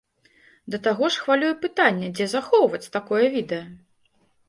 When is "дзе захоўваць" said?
2.17-2.91